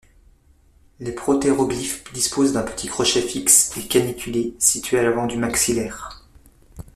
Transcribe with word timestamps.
Les 0.99 1.11
protéroglyphes 1.11 2.11
disposent 2.11 2.53
d'un 2.53 2.63
petit 2.63 2.87
crochet 2.87 3.21
fixe 3.21 3.77
et 3.77 3.87
caniculé 3.87 4.55
situé 4.57 4.97
à 4.97 5.03
l'avant 5.03 5.27
du 5.27 5.37
maxilaire. 5.37 6.25